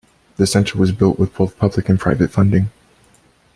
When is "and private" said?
1.87-2.31